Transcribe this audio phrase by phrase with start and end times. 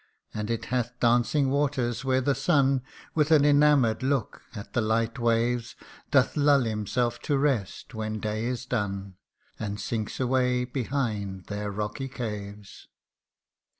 [0.33, 2.81] And it hath dancing waters, where the sun,
[3.13, 5.75] With an enamour'd look at the light waves,
[6.09, 9.17] Doth lull himself to rest when day is done,
[9.59, 12.87] And sinks away behind their rocky caves.